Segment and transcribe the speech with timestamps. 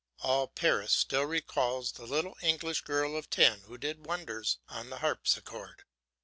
[0.21, 4.97] All Paris still recalls the little English girl of ten who did wonders on the
[4.97, 5.83] harpsichord.